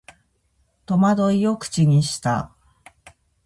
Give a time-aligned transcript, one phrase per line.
[0.87, 2.55] 戸惑いを口にした